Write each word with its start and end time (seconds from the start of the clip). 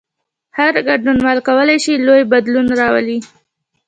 هر 0.57 0.73
ګډونوال 0.87 1.37
کولای 1.47 1.77
شي 1.83 1.93
لوی 2.05 2.23
بدلون 2.31 2.67
راولي. 2.79 3.17